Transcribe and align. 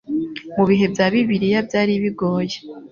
Mu 0.55 0.63
bihe 0.69 0.85
bya 0.93 1.05
Bibiliya 1.13 1.59
byaribigoye 1.67 2.55